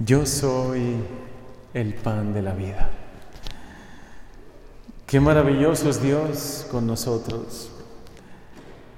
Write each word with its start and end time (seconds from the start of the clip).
Yo 0.00 0.26
soy 0.26 0.94
el 1.74 1.94
pan 1.94 2.32
de 2.32 2.40
la 2.40 2.54
vida. 2.54 2.88
Qué 5.06 5.18
maravilloso 5.18 5.90
es 5.90 6.00
Dios 6.00 6.68
con 6.70 6.86
nosotros. 6.86 7.72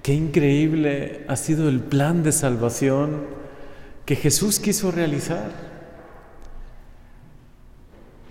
Qué 0.02 0.12
increíble 0.12 1.24
ha 1.26 1.36
sido 1.36 1.70
el 1.70 1.80
plan 1.80 2.22
de 2.22 2.32
salvación 2.32 3.22
que 4.04 4.14
Jesús 4.14 4.60
quiso 4.60 4.90
realizar. 4.90 5.50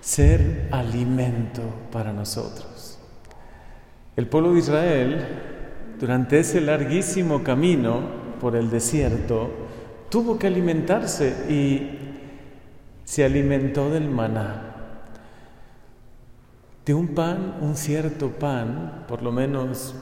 Ser 0.02 0.68
alimento 0.72 1.64
para 1.92 2.14
nosotros. 2.14 3.00
El 4.16 4.28
pueblo 4.28 4.54
de 4.54 4.60
Israel, 4.60 5.28
durante 6.00 6.40
ese 6.40 6.62
larguísimo 6.62 7.44
camino 7.44 8.02
por 8.40 8.56
el 8.56 8.70
desierto, 8.70 9.50
tuvo 10.10 10.38
que 10.38 10.48
alimentarse 10.48 11.34
y 11.50 11.99
se 13.10 13.26
alimentó 13.26 13.90
del 13.90 14.08
maná 14.08 14.76
de 16.86 16.94
un 16.94 17.16
pan, 17.16 17.56
un 17.60 17.76
cierto 17.76 18.34
pan, 18.34 19.06
por 19.08 19.24
lo 19.24 19.32
menos 19.32 19.96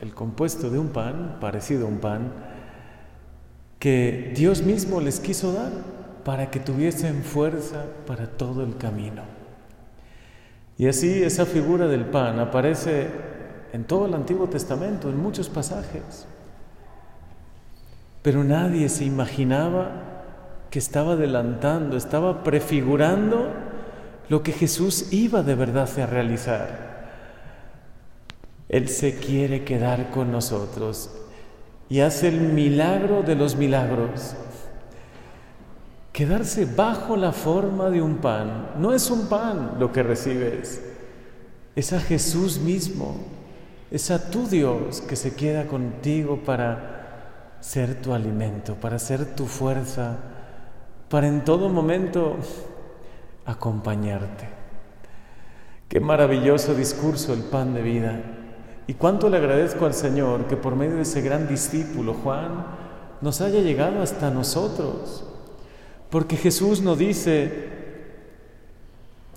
el 0.00 0.14
compuesto 0.14 0.70
de 0.70 0.78
un 0.78 0.90
pan, 0.90 1.38
parecido 1.40 1.86
a 1.86 1.88
un 1.88 1.98
pan, 1.98 2.32
que 3.80 4.32
Dios 4.36 4.62
mismo 4.62 5.00
les 5.00 5.18
quiso 5.18 5.52
dar 5.52 5.72
para 6.24 6.52
que 6.52 6.60
tuviesen 6.60 7.24
fuerza 7.24 7.84
para 8.06 8.28
todo 8.28 8.62
el 8.62 8.76
camino. 8.76 9.22
Y 10.78 10.86
así 10.86 11.20
esa 11.20 11.46
figura 11.46 11.88
del 11.88 12.04
pan 12.04 12.38
aparece 12.38 13.08
en 13.72 13.82
todo 13.82 14.06
el 14.06 14.14
Antiguo 14.14 14.46
Testamento, 14.46 15.10
en 15.10 15.20
muchos 15.20 15.48
pasajes. 15.48 16.28
Pero 18.22 18.44
nadie 18.44 18.88
se 18.88 19.04
imaginaba 19.04 20.12
que 20.72 20.78
estaba 20.78 21.12
adelantando, 21.12 21.98
estaba 21.98 22.42
prefigurando 22.42 23.50
lo 24.30 24.42
que 24.42 24.52
Jesús 24.52 25.12
iba 25.12 25.42
de 25.42 25.54
verdad 25.54 25.86
a 26.00 26.06
realizar. 26.06 26.92
Él 28.70 28.88
se 28.88 29.18
quiere 29.18 29.64
quedar 29.64 30.08
con 30.08 30.32
nosotros 30.32 31.10
y 31.90 32.00
hace 32.00 32.28
el 32.28 32.40
milagro 32.40 33.22
de 33.22 33.34
los 33.34 33.54
milagros. 33.54 34.34
Quedarse 36.10 36.64
bajo 36.64 37.18
la 37.18 37.32
forma 37.32 37.90
de 37.90 38.00
un 38.00 38.16
pan. 38.16 38.70
No 38.78 38.94
es 38.94 39.10
un 39.10 39.28
pan 39.28 39.76
lo 39.78 39.92
que 39.92 40.02
recibes, 40.02 40.82
es 41.76 41.92
a 41.92 42.00
Jesús 42.00 42.60
mismo, 42.60 43.16
es 43.90 44.10
a 44.10 44.30
tu 44.30 44.48
Dios 44.48 45.02
que 45.02 45.16
se 45.16 45.34
queda 45.34 45.66
contigo 45.66 46.38
para 46.46 47.58
ser 47.60 48.00
tu 48.00 48.14
alimento, 48.14 48.74
para 48.76 48.98
ser 48.98 49.34
tu 49.34 49.44
fuerza, 49.44 50.31
para 51.12 51.28
en 51.28 51.44
todo 51.44 51.68
momento 51.68 52.38
acompañarte. 53.44 54.48
Qué 55.86 56.00
maravilloso 56.00 56.74
discurso 56.74 57.34
el 57.34 57.40
pan 57.40 57.74
de 57.74 57.82
vida. 57.82 58.22
Y 58.86 58.94
cuánto 58.94 59.28
le 59.28 59.36
agradezco 59.36 59.84
al 59.84 59.92
Señor 59.92 60.46
que 60.46 60.56
por 60.56 60.74
medio 60.74 60.96
de 60.96 61.02
ese 61.02 61.20
gran 61.20 61.46
discípulo, 61.46 62.14
Juan, 62.14 62.64
nos 63.20 63.42
haya 63.42 63.60
llegado 63.60 64.00
hasta 64.00 64.30
nosotros. 64.30 65.26
Porque 66.08 66.38
Jesús 66.38 66.80
nos 66.80 66.96
dice, 66.96 67.68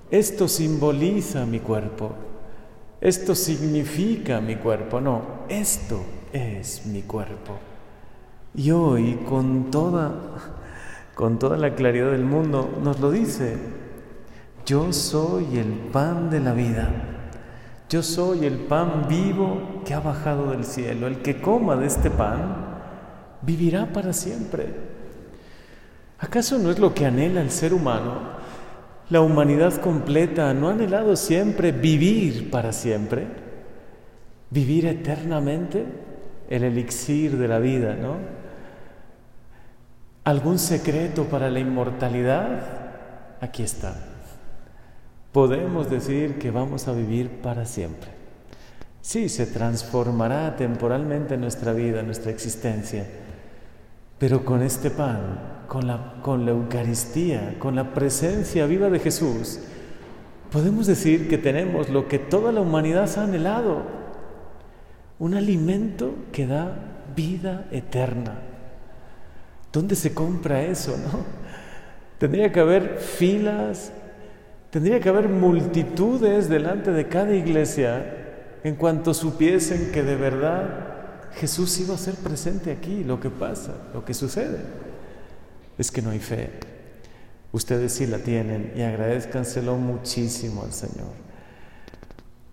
esto 0.10 0.48
simboliza 0.48 1.45
mi 1.45 1.60
cuerpo, 1.60 2.14
esto 3.02 3.36
significa 3.36 4.39
mi 4.39 4.56
cuerpo, 4.56 5.02
no, 5.02 5.22
esto 5.50 6.00
es 6.32 6.86
mi 6.86 7.02
cuerpo. 7.02 7.58
Y 8.54 8.72
hoy, 8.72 9.20
con 9.28 9.70
toda, 9.72 10.14
con 11.16 11.39
toda 11.39 11.58
la 11.58 11.75
claridad 11.75 12.11
del 12.11 12.25
mundo, 12.25 12.77
nos 12.83 12.99
lo 12.99 13.09
dice, 13.09 13.58
yo 14.66 14.91
soy 14.91 15.58
el 15.58 15.71
pan 15.91 16.30
de 16.30 16.41
la 16.41 16.53
vida. 16.53 16.89
Yo 17.89 18.02
soy 18.02 18.45
el 18.45 18.58
pan 18.58 19.05
vivo 19.08 19.81
que 19.86 19.93
ha 19.93 19.99
bajado 19.99 20.52
del 20.52 20.65
cielo. 20.65 21.08
El 21.08 21.20
que 21.21 21.39
coma 21.39 21.75
de 21.75 21.86
este 21.86 22.09
pan 22.09 22.65
vivirá 23.42 23.93
para 23.93 24.11
siempre. 24.11 24.67
¿Acaso 26.17 26.58
no 26.58 26.71
es 26.71 26.80
lo 26.80 26.93
que 26.93 27.05
anhela 27.05 27.42
el 27.42 27.52
ser 27.52 27.73
humano? 27.73 28.36
La 29.09 29.21
humanidad 29.21 29.75
completa 29.75 30.54
no 30.54 30.67
ha 30.67 30.71
anhelado 30.71 31.15
siempre 31.15 31.71
vivir 31.71 32.49
para 32.49 32.73
siempre, 32.73 33.27
vivir 34.49 34.87
eternamente, 34.87 35.86
el 36.49 36.64
elixir 36.64 37.37
de 37.37 37.48
la 37.48 37.59
vida, 37.59 37.95
¿no? 37.95 38.45
¿Algún 40.25 40.59
secreto 40.59 41.23
para 41.23 41.49
la 41.49 41.59
inmortalidad? 41.59 42.59
Aquí 43.39 43.63
está 43.63 43.95
podemos 45.36 45.89
decir 45.89 46.39
que 46.39 46.49
vamos 46.49 46.87
a 46.87 46.93
vivir 46.93 47.30
para 47.41 47.65
siempre. 47.65 48.09
Sí, 49.02 49.27
se 49.27 49.45
transformará 49.45 50.55
temporalmente 50.55 51.36
nuestra 51.36 51.73
vida, 51.73 52.03
nuestra 52.03 52.31
existencia, 52.31 53.05
pero 54.17 54.45
con 54.45 54.61
este 54.61 54.91
pan, 54.91 55.65
con 55.67 55.87
la, 55.87 56.21
con 56.21 56.45
la 56.45 56.52
Eucaristía, 56.52 57.59
con 57.59 57.75
la 57.75 57.93
presencia 57.93 58.65
viva 58.65 58.89
de 58.89 58.99
Jesús, 58.99 59.59
podemos 60.53 60.87
decir 60.87 61.27
que 61.27 61.37
tenemos 61.37 61.89
lo 61.89 62.07
que 62.07 62.17
toda 62.17 62.53
la 62.53 62.61
humanidad 62.61 63.09
ha 63.17 63.23
anhelado, 63.23 63.81
un 65.19 65.33
alimento 65.33 66.15
que 66.31 66.47
da 66.47 66.77
vida 67.13 67.67
eterna. 67.71 68.39
¿Dónde 69.75 69.95
se 69.95 70.13
compra 70.13 70.63
eso, 70.63 70.97
no? 70.97 71.19
Tendría 72.17 72.52
que 72.52 72.59
haber 72.59 72.97
filas 72.97 73.91
Tendría 74.75 74.99
que 74.99 75.08
haber 75.08 75.30
multitudes 75.30 76.49
delante 76.49 76.91
de 76.91 77.08
cada 77.08 77.33
iglesia 77.33 78.59
en 78.61 78.75
cuanto 78.75 79.13
supiesen 79.13 79.89
que 79.93 80.03
de 80.03 80.17
verdad 80.17 81.31
Jesús 81.36 81.80
iba 81.80 81.95
a 81.95 81.97
ser 81.97 82.15
presente 82.15 82.73
aquí. 82.73 83.05
Lo 83.05 83.21
que 83.21 83.30
pasa, 83.30 83.73
lo 83.93 84.03
que 84.03 84.13
sucede, 84.13 84.58
es 85.77 85.92
que 85.92 86.02
no 86.02 86.09
hay 86.09 86.19
fe. 86.19 86.49
Ustedes 87.53 87.93
sí 87.93 88.05
la 88.05 88.17
tienen 88.17 88.73
y 88.75 88.81
agradezcanselo 88.81 89.77
muchísimo 89.77 90.63
al 90.63 90.73
Señor. 90.73 91.13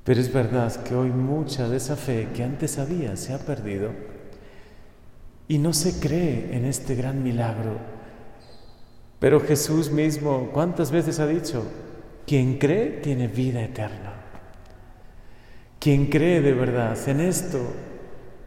Pero 0.05 0.21
es 0.21 0.33
verdad 0.33 0.77
que 0.85 0.95
hoy 0.95 1.11
mucha 1.11 1.69
de 1.69 1.79
esa 1.79 1.97
fe 1.97 2.29
que 2.33 2.45
antes 2.45 2.79
había 2.79 3.17
se 3.17 3.33
ha 3.33 3.39
perdido 3.39 3.91
y 5.53 5.59
no 5.59 5.75
se 5.75 6.01
cree 6.01 6.57
en 6.57 6.65
este 6.65 6.95
gran 6.95 7.23
milagro. 7.23 7.77
Pero 9.19 9.39
Jesús 9.39 9.91
mismo, 9.91 10.49
¿cuántas 10.51 10.91
veces 10.91 11.21
ha 11.21 11.27
dicho? 11.27 11.63
Quien 12.27 12.57
cree 12.57 13.01
tiene 13.03 13.29
vida 13.29 13.63
eterna. 13.63 14.15
Quien 15.79 16.07
cree 16.07 16.41
de 16.41 16.55
verdad 16.55 16.97
en 17.07 17.21
esto, 17.21 17.59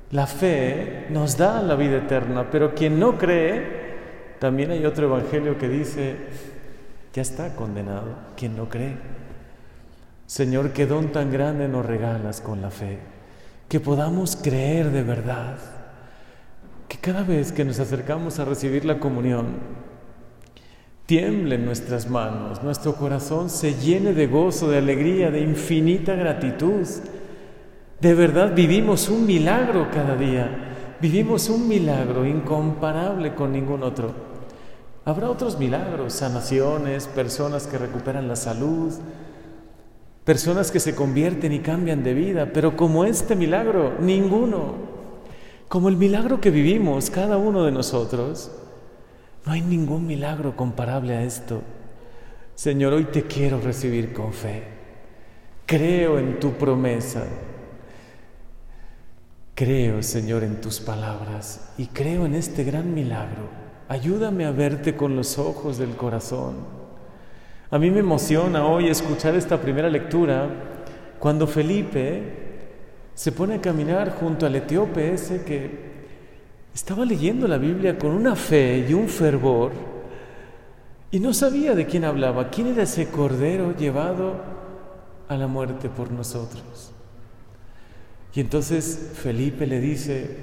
la 0.10 0.26
fe 0.26 1.06
nos 1.12 1.38
da 1.38 1.62
la 1.62 1.76
vida 1.76 1.98
eterna, 1.98 2.50
pero 2.50 2.74
quien 2.74 3.00
no 3.00 3.20
cree, 3.20 4.38
también 4.40 4.72
hay 4.72 4.84
otro 4.84 5.06
evangelio 5.06 5.60
que 5.60 5.70
dice, 5.70 6.16
ya 7.14 7.22
está 7.22 7.56
condenado, 7.56 8.16
quien 8.36 8.58
no 8.58 8.68
cree. 8.68 8.98
Señor, 10.26 10.72
qué 10.72 10.88
don 10.88 11.12
tan 11.12 11.32
grande 11.32 11.68
nos 11.68 11.86
regalas 11.86 12.42
con 12.42 12.64
la 12.64 12.72
fe, 12.72 12.98
que 13.70 13.80
podamos 13.80 14.36
creer 14.36 14.90
de 14.90 15.04
verdad, 15.04 15.60
que 16.88 16.98
cada 16.98 17.24
vez 17.24 17.52
que 17.52 17.66
nos 17.66 17.80
acercamos 17.80 18.40
a 18.40 18.46
recibir 18.46 18.86
la 18.86 19.00
comunión, 19.00 19.46
tiemblen 21.06 21.66
nuestras 21.66 22.10
manos, 22.10 22.64
nuestro 22.64 22.96
corazón 22.96 23.50
se 23.50 23.76
llene 23.76 24.14
de 24.14 24.28
gozo, 24.28 24.70
de 24.70 24.80
alegría, 24.80 25.32
de 25.32 25.42
infinita 25.42 26.16
gratitud. 26.16 26.88
De 28.02 28.14
verdad 28.14 28.54
vivimos 28.56 29.10
un 29.10 29.26
milagro 29.26 29.90
cada 29.92 30.16
día, 30.16 30.98
vivimos 31.02 31.50
un 31.50 31.68
milagro 31.68 32.26
incomparable 32.26 33.36
con 33.36 33.52
ningún 33.52 33.84
otro. 33.84 34.14
Habrá 35.06 35.30
otros 35.30 35.60
milagros, 35.60 36.14
sanaciones, 36.14 37.08
personas 37.08 37.68
que 37.68 37.78
recuperan 37.78 38.28
la 38.28 38.36
salud, 38.36 38.92
personas 40.24 40.72
que 40.72 40.80
se 40.80 40.96
convierten 40.96 41.54
y 41.54 41.60
cambian 41.60 42.04
de 42.04 42.16
vida, 42.16 42.50
pero 42.52 42.76
como 42.76 43.06
este 43.06 43.36
milagro, 43.36 43.94
ninguno. 44.00 44.95
Como 45.68 45.90
el 45.90 45.98
milagro 45.98 46.40
que 46.40 46.52
vivimos 46.52 47.10
cada 47.10 47.38
uno 47.38 47.64
de 47.64 47.72
nosotros, 47.72 48.52
no 49.46 49.52
hay 49.52 49.62
ningún 49.62 50.06
milagro 50.06 50.56
comparable 50.56 51.16
a 51.16 51.24
esto. 51.24 51.62
Señor, 52.56 52.94
hoy 52.94 53.06
te 53.06 53.24
quiero 53.24 53.60
recibir 53.60 54.14
con 54.14 54.32
fe. 54.32 54.64
Creo 55.66 56.20
en 56.20 56.40
tu 56.40 56.54
promesa. 56.54 57.24
Creo, 59.56 60.04
Señor, 60.04 60.44
en 60.44 60.62
tus 60.62 60.80
palabras 60.80 61.74
y 61.78 61.88
creo 61.88 62.26
en 62.26 62.36
este 62.36 62.64
gran 62.64 62.94
milagro. 62.94 63.50
Ayúdame 63.88 64.46
a 64.46 64.52
verte 64.52 64.96
con 64.96 65.16
los 65.16 65.38
ojos 65.38 65.78
del 65.78 65.96
corazón. 65.96 66.56
A 67.72 67.80
mí 67.80 67.90
me 67.90 68.00
emociona 68.00 68.66
hoy 68.66 68.88
escuchar 68.88 69.36
esta 69.36 69.60
primera 69.60 69.90
lectura 69.90 70.48
cuando 71.20 71.48
Felipe 71.48 72.45
se 73.16 73.32
pone 73.32 73.56
a 73.56 73.62
caminar 73.62 74.16
junto 74.20 74.46
al 74.46 74.56
etíope 74.56 75.14
ese 75.14 75.44
que 75.44 75.96
estaba 76.74 77.06
leyendo 77.06 77.48
la 77.48 77.58
Biblia 77.58 77.98
con 77.98 78.12
una 78.12 78.36
fe 78.36 78.86
y 78.88 78.94
un 78.94 79.08
fervor 79.08 79.72
Y 81.10 81.20
no 81.22 81.34
sabía 81.34 81.74
de 81.74 81.86
quién 81.86 82.04
hablaba, 82.04 82.50
quién 82.50 82.68
era 82.68 82.84
ese 82.84 83.08
cordero 83.08 83.74
llevado 83.76 84.34
a 85.30 85.38
la 85.38 85.48
muerte 85.48 85.88
por 85.88 86.12
nosotros. 86.12 86.92
Y 88.34 88.42
entonces 88.42 89.12
Felipe 89.14 89.66
le 89.66 89.80
dice, 89.80 90.36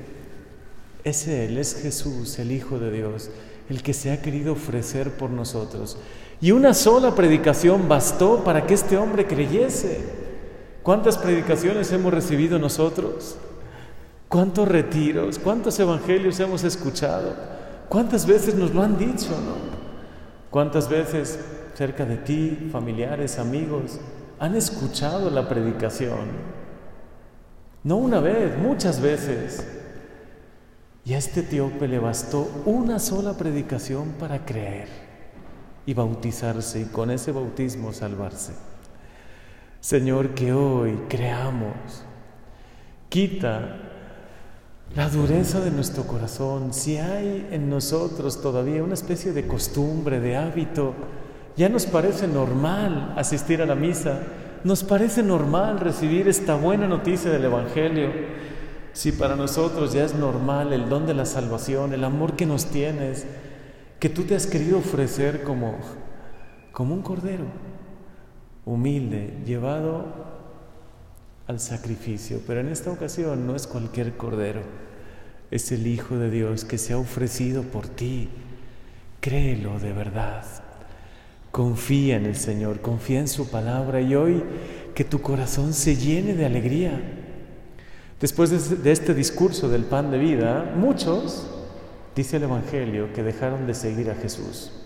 es 1.05 1.29
Él, 1.29 1.59
es 1.59 1.75
Jesús, 1.83 2.39
el 2.39 2.53
Hijo 2.53 2.79
de 2.79 2.91
Dios, 2.91 3.29
el 3.69 3.83
que 3.83 3.93
se 3.93 4.13
ha 4.13 4.23
querido 4.23 4.55
ofrecer 4.55 5.11
por 5.11 5.29
nosotros. 5.29 5.99
Y 6.41 6.53
una 6.53 6.73
sola 6.73 7.15
predicación 7.15 7.87
bastó 7.87 8.43
para 8.43 8.67
que 8.67 8.73
este 8.73 8.97
hombre 8.97 9.27
creyese. 9.27 10.22
¿Cuántas 10.83 11.17
predicaciones 11.17 11.93
hemos 11.93 12.13
recibido 12.13 12.59
nosotros? 12.59 13.37
¿Cuántos 14.29 14.67
retiros? 14.67 15.39
¿Cuántos 15.39 15.79
evangelios 15.79 16.41
hemos 16.41 16.65
escuchado? 16.65 17.35
¿Cuántas 17.89 18.27
veces 18.27 18.55
nos 18.55 18.75
lo 18.75 18.83
han 18.83 18.99
dicho, 18.99 19.31
no? 19.31 19.83
¿Cuántas 20.51 20.89
veces 20.89 21.39
cerca 21.75 22.05
de 22.05 22.17
ti, 22.17 22.69
familiares, 22.73 23.39
amigos, 23.39 24.01
han 24.41 24.57
escuchado 24.57 25.31
la 25.31 25.49
predicación? 25.49 26.31
No 27.85 27.97
una 27.97 28.21
vez, 28.21 28.59
muchas 28.59 29.01
veces. 29.01 29.67
Y 31.05 31.15
a 31.15 31.19
este 31.19 31.41
etíope 31.41 31.87
le 31.87 31.99
bastó 31.99 32.51
una 32.65 32.99
sola 32.99 33.37
predicación 33.37 34.15
para 34.19 34.45
creer 34.45 34.89
y 35.85 35.95
bautizarse 35.95 36.81
y 36.81 36.85
con 36.85 37.11
ese 37.11 37.33
bautismo 37.33 37.93
salvarse. 37.93 38.53
Señor, 39.83 40.29
que 40.29 40.53
hoy 40.53 40.97
creamos. 41.09 42.05
Quita 43.09 43.79
la 44.95 45.09
dureza 45.09 45.59
de 45.59 45.73
nuestro 45.73 46.05
corazón. 46.05 46.73
Si 46.73 46.99
hay 46.99 47.49
en 47.51 47.69
nosotros 47.69 48.41
todavía 48.41 48.85
una 48.85 48.95
especie 48.95 49.33
de 49.33 49.49
costumbre, 49.49 50.21
de 50.21 50.37
hábito, 50.37 50.95
ya 51.57 51.69
nos 51.69 51.87
parece 51.87 52.29
normal 52.29 53.13
asistir 53.17 53.61
a 53.61 53.67
la 53.67 53.75
misa, 53.75 54.21
nos 54.63 54.85
parece 54.85 55.25
normal 55.25 55.81
recibir 55.81 56.29
esta 56.29 56.55
buena 56.55 56.87
noticia 56.87 57.33
del 57.33 57.47
Evangelio. 57.47 58.09
Si 58.93 59.11
para 59.11 59.35
nosotros 59.35 59.93
ya 59.93 60.05
es 60.05 60.15
normal 60.15 60.73
el 60.73 60.89
don 60.89 61.07
de 61.07 61.15
la 61.15 61.27
salvación, 61.27 61.93
el 61.93 62.05
amor 62.05 62.37
que 62.37 62.47
nos 62.47 62.67
tienes, 62.67 63.27
que 63.99 64.09
tú 64.09 64.23
te 64.23 64.37
has 64.37 64.47
querido 64.47 64.79
ofrecer 64.79 65.43
como, 65.43 65.75
como 66.71 66.95
un 66.95 67.03
cordero, 67.03 67.72
humilde, 68.65 69.35
llevado 69.45 70.07
al 71.47 71.61
sacrificio. 71.61 72.41
Pero 72.47 72.61
en 72.61 72.69
esta 72.69 72.91
ocasión 72.91 73.47
no 73.47 73.57
es 73.57 73.67
cualquier 73.67 74.17
cordero, 74.17 74.63
es 75.51 75.73
el 75.73 75.87
Hijo 75.87 76.17
de 76.17 76.31
Dios 76.31 76.65
que 76.65 76.79
se 76.79 76.93
ha 76.93 76.99
ofrecido 76.99 77.63
por 77.63 77.89
ti. 77.89 78.29
Créelo 79.21 79.79
de 79.79 79.93
verdad. 79.93 80.45
Confía 81.51 82.17
en 82.17 82.27
el 82.27 82.37
Señor, 82.37 82.81
confía 82.81 83.21
en 83.21 83.29
su 83.29 83.51
palabra 83.51 84.01
y 84.01 84.15
hoy 84.15 84.43
que 84.95 85.05
tu 85.05 85.21
corazón 85.21 85.75
se 85.75 85.97
llene 85.97 86.35
de 86.35 86.47
alegría. 86.47 87.01
Después 88.21 88.83
de 88.83 88.93
este 88.93 89.15
discurso 89.15 89.69
del 89.69 89.85
pan 89.85 90.11
de 90.11 90.19
vida, 90.19 90.73
muchos, 90.77 91.47
dice 92.15 92.37
el 92.37 92.45
Evangelio, 92.45 93.13
que 93.13 93.23
dejaron 93.23 93.67
de 93.67 93.75
seguir 93.75 94.11
a 94.11 94.15
Jesús. 94.15 94.82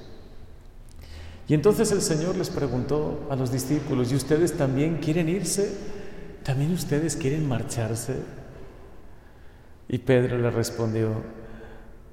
Y 1.49 1.55
entonces 1.55 1.93
el 1.93 2.03
Señor 2.03 2.37
les 2.37 2.51
preguntó 2.51 3.27
a 3.31 3.37
los 3.37 3.53
discípulos, 3.53 4.11
¿y 4.11 4.17
ustedes 4.17 4.57
también 4.57 4.99
quieren 4.99 5.29
irse? 5.29 5.73
¿También 6.43 6.73
ustedes 6.73 7.17
quieren 7.17 7.47
marcharse? 7.49 8.17
Y 9.89 9.99
Pedro 9.99 10.39
le 10.39 10.51
respondió, 10.51 11.23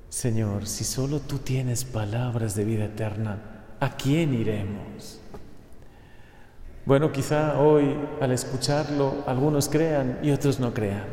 Señor, 0.09 0.67
si 0.67 0.83
solo 0.83 1.19
tú 1.19 1.39
tienes 1.39 1.83
palabras 1.83 2.55
de 2.55 2.65
vida 2.65 2.85
eterna, 2.85 3.39
¿a 3.79 3.97
quién 3.97 4.35
iremos? 4.35 5.19
Bueno, 6.85 7.11
quizá 7.11 7.59
hoy 7.59 7.95
al 8.21 8.31
escucharlo 8.31 9.23
algunos 9.25 9.69
crean 9.69 10.19
y 10.21 10.31
otros 10.31 10.59
no 10.59 10.73
crean. 10.73 11.05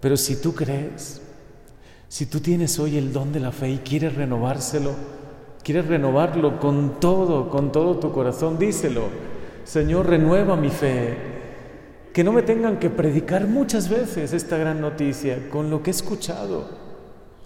Pero 0.00 0.16
si 0.16 0.36
tú 0.36 0.54
crees, 0.54 1.20
si 2.08 2.24
tú 2.24 2.40
tienes 2.40 2.78
hoy 2.78 2.96
el 2.96 3.12
don 3.12 3.32
de 3.32 3.40
la 3.40 3.52
fe 3.52 3.70
y 3.70 3.78
quieres 3.78 4.14
renovárselo, 4.14 4.94
quieres 5.62 5.86
renovarlo 5.86 6.58
con 6.58 7.00
todo, 7.00 7.48
con 7.48 7.72
todo 7.72 7.98
tu 7.98 8.12
corazón, 8.12 8.58
díselo. 8.58 9.04
Señor, 9.64 10.08
renueva 10.08 10.56
mi 10.56 10.70
fe. 10.70 11.16
Que 12.12 12.24
no 12.24 12.32
me 12.32 12.42
tengan 12.42 12.78
que 12.78 12.90
predicar 12.90 13.46
muchas 13.46 13.88
veces 13.88 14.32
esta 14.32 14.58
gran 14.58 14.80
noticia 14.80 15.48
con 15.48 15.70
lo 15.70 15.82
que 15.82 15.90
he 15.90 15.92
escuchado. 15.92 16.68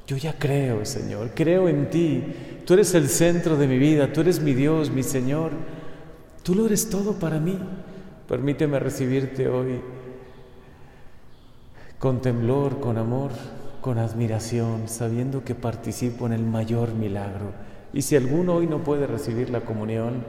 Yo 0.07 0.17
ya 0.17 0.39
creo, 0.39 0.85
Señor, 0.85 1.31
creo 1.35 1.69
en 1.69 1.91
ti. 1.91 2.25
Tú 2.65 2.75
eres 2.75 2.95
el 2.95 3.09
centro 3.09 3.57
de 3.57 3.67
mi 3.67 3.79
vida, 3.79 4.13
tú 4.13 4.23
eres 4.23 4.41
mi 4.41 4.55
Dios, 4.55 4.91
mi 4.91 5.03
Señor. 5.03 5.51
Tú 6.43 6.55
lo 6.55 6.67
eres 6.67 6.89
todo 6.89 7.15
para 7.15 7.39
mí. 7.39 7.59
Permíteme 8.29 8.79
recibirte 8.79 9.49
hoy 9.49 9.81
con 11.99 12.21
temblor, 12.21 12.81
con 12.81 12.99
amor, 12.99 13.31
con 13.81 13.99
admiración, 13.99 14.89
sabiendo 14.89 15.43
que 15.45 15.55
participo 15.55 16.27
en 16.27 16.33
el 16.35 16.45
mayor 16.45 16.93
milagro. 16.95 17.53
Y 17.94 18.02
si 18.02 18.17
alguno 18.17 18.56
hoy 18.56 18.67
no 18.67 18.82
puede 18.82 19.06
recibir 19.06 19.50
la 19.50 19.61
comunión, 19.61 20.25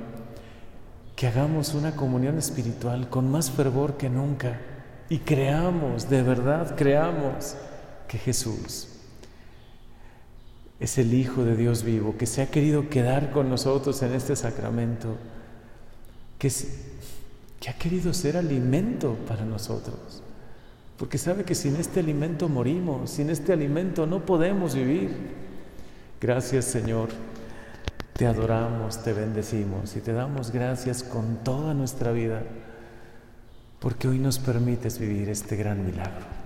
que 1.15 1.27
hagamos 1.27 1.73
una 1.73 1.95
comunión 1.95 2.37
espiritual 2.37 3.09
con 3.09 3.31
más 3.31 3.49
fervor 3.49 3.97
que 3.97 4.09
nunca. 4.09 4.61
Y 5.09 5.19
creamos, 5.19 6.09
de 6.09 6.21
verdad 6.21 6.75
creamos 6.75 7.55
que 8.07 8.19
Jesús 8.19 8.89
es 10.79 10.97
el 10.97 11.13
Hijo 11.13 11.43
de 11.43 11.55
Dios 11.55 11.83
vivo, 11.83 12.15
que 12.17 12.25
se 12.25 12.41
ha 12.41 12.51
querido 12.51 12.89
quedar 12.89 13.31
con 13.31 13.49
nosotros 13.49 14.01
en 14.03 14.13
este 14.13 14.35
sacramento, 14.35 15.15
que, 16.37 16.51
que, 17.59 17.69
ha 17.69 17.73
querido 17.73 18.13
ser 18.13 18.35
alimento 18.35 19.15
para 19.27 19.45
nosotros, 19.45 20.21
porque 20.97 21.17
sabe 21.17 21.45
que 21.45 21.55
sin 21.55 21.77
este 21.77 22.01
alimento 22.01 22.49
morimos, 22.49 23.09
sin 23.09 23.29
este 23.29 23.53
alimento 23.53 24.05
no 24.05 24.25
podemos 24.25 24.75
vivir. 24.75 25.11
Gracias 26.19 26.65
Señor, 26.65 27.09
te 28.17 28.27
adoramos, 28.27 29.03
te 29.03 29.11
bendecimos 29.11 29.97
y 29.97 29.99
te 29.99 30.13
damos 30.13 30.51
gracias 30.51 31.03
con 31.03 31.43
toda 31.43 31.73
nuestra 31.73 32.13
vida, 32.13 32.43
porque 33.79 34.07
hoy 34.07 34.19
nos 34.19 34.39
permites 34.39 34.99
vivir 34.99 35.27
este 35.27 35.57
gran 35.57 35.85
milagro. 35.85 36.44